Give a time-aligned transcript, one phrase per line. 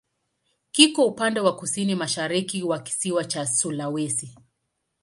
[0.71, 4.35] Kiko upande wa kusini-mashariki wa kisiwa cha Sulawesi.